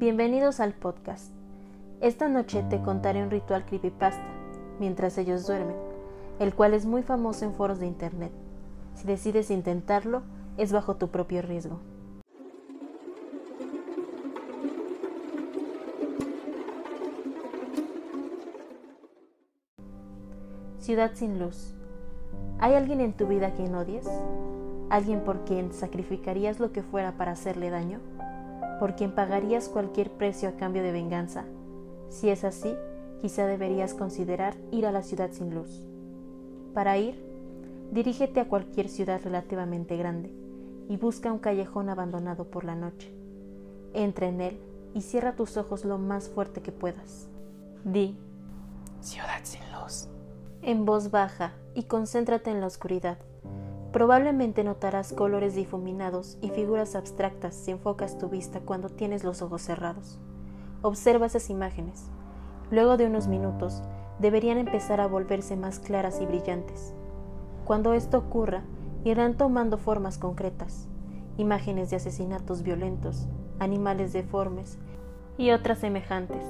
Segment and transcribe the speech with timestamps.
[0.00, 1.32] Bienvenidos al podcast.
[2.00, 4.24] Esta noche te contaré un ritual creepypasta
[4.80, 5.76] mientras ellos duermen,
[6.40, 8.32] el cual es muy famoso en foros de internet.
[8.94, 10.22] Si decides intentarlo,
[10.56, 11.78] es bajo tu propio riesgo.
[20.80, 21.76] Ciudad sin luz.
[22.62, 24.08] ¿Hay alguien en tu vida quien odies?
[24.88, 27.98] ¿Alguien por quien sacrificarías lo que fuera para hacerle daño?
[28.78, 31.42] ¿Por quien pagarías cualquier precio a cambio de venganza?
[32.08, 32.72] Si es así,
[33.20, 35.84] quizá deberías considerar ir a la ciudad sin luz.
[36.72, 37.20] Para ir,
[37.90, 40.32] dirígete a cualquier ciudad relativamente grande
[40.88, 43.12] y busca un callejón abandonado por la noche.
[43.92, 44.60] Entra en él
[44.94, 47.28] y cierra tus ojos lo más fuerte que puedas.
[47.82, 48.16] Di,
[49.00, 50.06] Ciudad sin luz
[50.64, 53.18] en voz baja y concéntrate en la oscuridad.
[53.92, 59.62] Probablemente notarás colores difuminados y figuras abstractas si enfocas tu vista cuando tienes los ojos
[59.62, 60.20] cerrados.
[60.82, 62.04] Observa esas imágenes.
[62.70, 63.82] Luego de unos minutos,
[64.20, 66.94] deberían empezar a volverse más claras y brillantes.
[67.64, 68.62] Cuando esto ocurra,
[69.02, 70.86] irán tomando formas concretas,
[71.38, 73.26] imágenes de asesinatos violentos,
[73.58, 74.78] animales deformes
[75.36, 76.44] y otras semejantes.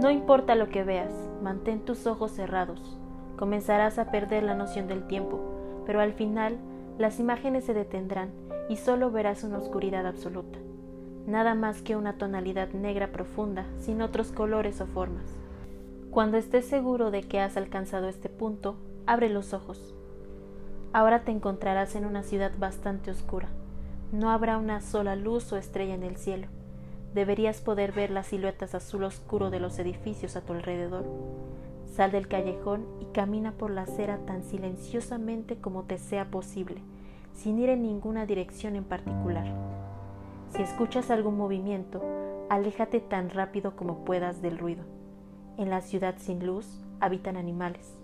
[0.00, 3.01] No importa lo que veas, mantén tus ojos cerrados
[3.36, 5.40] comenzarás a perder la noción del tiempo,
[5.86, 6.58] pero al final
[6.98, 8.30] las imágenes se detendrán
[8.68, 10.58] y solo verás una oscuridad absoluta,
[11.26, 15.24] nada más que una tonalidad negra profunda sin otros colores o formas.
[16.10, 19.94] Cuando estés seguro de que has alcanzado este punto, abre los ojos.
[20.92, 23.48] Ahora te encontrarás en una ciudad bastante oscura.
[24.12, 26.48] No habrá una sola luz o estrella en el cielo.
[27.14, 31.06] Deberías poder ver las siluetas azul oscuro de los edificios a tu alrededor.
[31.92, 36.80] Sal del callejón y camina por la acera tan silenciosamente como te sea posible,
[37.34, 39.44] sin ir en ninguna dirección en particular.
[40.48, 42.02] Si escuchas algún movimiento,
[42.48, 44.84] aléjate tan rápido como puedas del ruido.
[45.58, 47.94] En la ciudad sin luz habitan animales.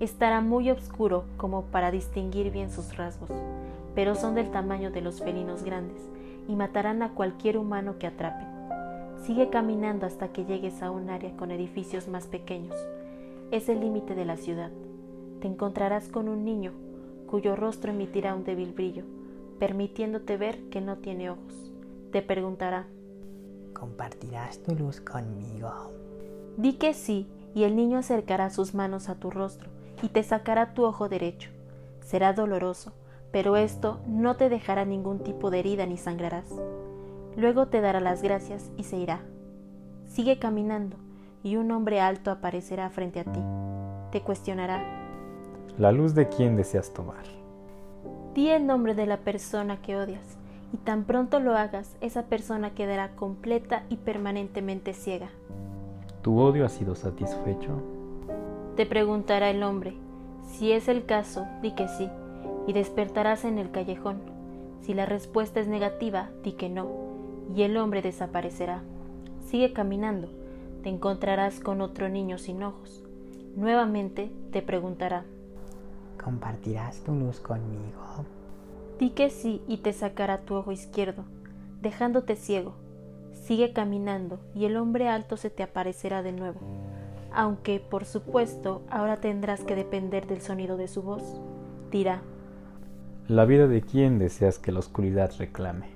[0.00, 3.30] Estará muy oscuro como para distinguir bien sus rasgos,
[3.94, 6.00] pero son del tamaño de los felinos grandes
[6.48, 8.53] y matarán a cualquier humano que atrapen.
[9.22, 12.76] Sigue caminando hasta que llegues a un área con edificios más pequeños.
[13.50, 14.70] Es el límite de la ciudad.
[15.40, 16.72] Te encontrarás con un niño
[17.26, 19.04] cuyo rostro emitirá un débil brillo,
[19.58, 21.72] permitiéndote ver que no tiene ojos.
[22.12, 22.86] Te preguntará,
[23.72, 25.70] ¿compartirás tu luz conmigo?
[26.56, 29.70] Di que sí, y el niño acercará sus manos a tu rostro
[30.02, 31.50] y te sacará tu ojo derecho.
[32.00, 32.92] Será doloroso,
[33.32, 36.46] pero esto no te dejará ningún tipo de herida ni sangrarás.
[37.36, 39.20] Luego te dará las gracias y se irá.
[40.06, 40.96] Sigue caminando
[41.42, 43.40] y un hombre alto aparecerá frente a ti.
[44.12, 44.82] Te cuestionará.
[45.78, 47.24] ¿La luz de quién deseas tomar?
[48.34, 50.38] Di el nombre de la persona que odias
[50.72, 55.30] y tan pronto lo hagas, esa persona quedará completa y permanentemente ciega.
[56.22, 57.80] ¿Tu odio ha sido satisfecho?
[58.76, 59.94] Te preguntará el hombre.
[60.48, 62.08] Si es el caso, di que sí,
[62.66, 64.18] y despertarás en el callejón.
[64.80, 67.03] Si la respuesta es negativa, di que no,
[67.54, 68.82] y el hombre desaparecerá.
[69.46, 70.28] Sigue caminando,
[70.82, 73.02] te encontrarás con otro niño sin ojos.
[73.56, 75.24] Nuevamente te preguntará,
[76.22, 78.24] ¿compartirás tu luz conmigo?
[78.98, 81.24] Di que sí y te sacará tu ojo izquierdo,
[81.80, 82.74] dejándote ciego.
[83.32, 86.60] Sigue caminando y el hombre alto se te aparecerá de nuevo,
[87.32, 91.40] aunque por supuesto ahora tendrás que depender del sonido de su voz.
[91.90, 92.22] Dirá,
[93.28, 95.93] ¿La vida de quién deseas que la oscuridad reclame?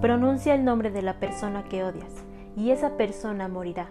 [0.00, 2.24] Pronuncia el nombre de la persona que odias,
[2.56, 3.88] y esa persona morirá.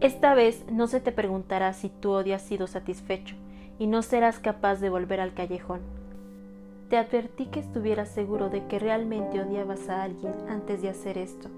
[0.00, 3.36] Esta vez no se te preguntará si tu odio ha sido satisfecho,
[3.78, 5.80] y no serás capaz de volver al callejón.
[6.88, 11.48] Te advertí que estuvieras seguro de que realmente odiabas a alguien antes de hacer esto,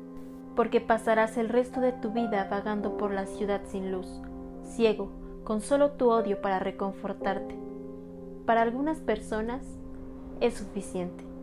[0.54, 4.20] porque pasarás el resto de tu vida vagando por la ciudad sin luz,
[4.62, 5.10] ciego,
[5.42, 7.56] con solo tu odio para reconfortarte.
[8.46, 9.62] Para algunas personas
[10.40, 11.33] es suficiente.